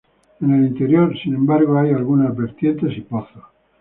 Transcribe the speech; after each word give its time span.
En 0.41 0.51
el 0.51 0.65
interior, 0.65 1.15
sin 1.19 1.35
embargo, 1.35 1.77
hay 1.77 1.91
algunas 1.91 2.35
vertientes 2.35 2.97
y 2.97 3.01
pozos. 3.01 3.43